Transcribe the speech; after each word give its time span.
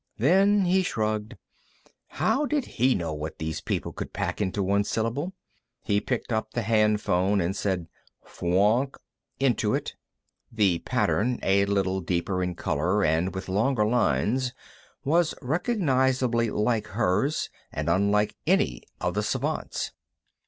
Then 0.17 0.65
he 0.65 0.81
shrugged. 0.81 1.35
How 2.07 2.47
did 2.47 2.65
he 2.65 2.95
know 2.95 3.13
what 3.13 3.37
these 3.37 3.61
people 3.61 3.93
could 3.93 4.13
pack 4.13 4.41
into 4.41 4.63
one 4.63 4.83
syllable? 4.83 5.33
He 5.83 6.01
picked 6.01 6.33
up 6.33 6.49
the 6.53 6.63
hand 6.63 7.01
phone 7.01 7.39
and 7.39 7.55
said, 7.55 7.87
"Fwoonk," 8.25 8.95
into 9.39 9.75
it. 9.75 9.93
The 10.51 10.79
pattern, 10.79 11.37
a 11.43 11.67
little 11.67 12.01
deeper 12.01 12.41
in 12.41 12.55
color 12.55 13.03
and 13.03 13.35
with 13.35 13.47
longer 13.47 13.85
lines, 13.85 14.53
was 15.05 15.35
recognizably 15.39 16.49
like 16.49 16.87
hers, 16.87 17.51
and 17.71 17.87
unlike 17.87 18.35
any 18.47 18.81
of 18.99 19.13
the 19.13 19.21
Svants'. 19.21 19.91